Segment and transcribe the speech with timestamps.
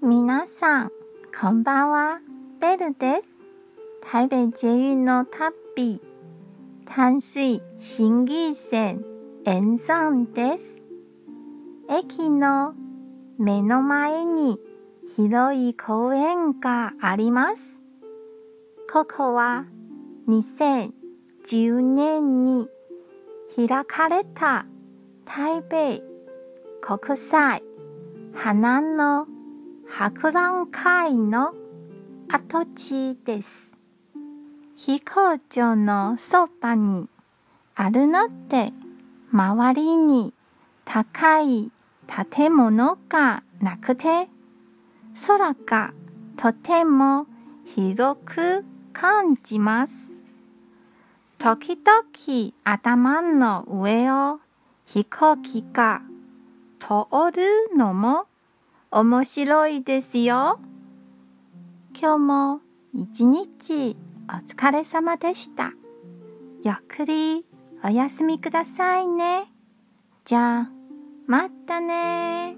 [0.00, 0.92] 皆さん、
[1.40, 2.20] こんばんは。
[2.60, 3.26] ベルです。
[4.00, 6.00] 台北捷運の旅、
[6.84, 9.04] 淡水新義線
[9.44, 10.86] 沿線です。
[11.90, 12.74] 駅の
[13.40, 14.60] 目の前に
[15.04, 17.82] 広い公園があります。
[18.92, 19.66] ここは
[20.28, 22.68] 2010年に
[23.56, 24.64] 開かれた
[25.24, 25.60] 台
[26.80, 27.64] 北国際
[28.32, 29.26] 花の
[29.90, 31.54] 博覧会の
[32.30, 33.76] 跡地です。
[34.76, 37.08] 飛行場のそばに
[37.74, 38.70] あるので、
[39.32, 40.34] 周りに
[40.84, 41.72] 高い
[42.06, 44.28] 建物がなくて、
[45.26, 45.92] 空が
[46.36, 47.26] とても
[47.64, 50.14] 広く感じます。
[51.38, 54.38] 時々頭の上を
[54.86, 56.02] 飛行機が
[56.78, 58.27] 通るのも
[58.90, 60.58] 面白いですよ。
[61.92, 62.60] 今日も
[62.94, 65.72] 一日お疲れ様でした。
[66.62, 67.44] ゆっくり
[67.84, 69.52] お休みくださいね。
[70.24, 70.70] じゃあ、
[71.26, 72.56] またね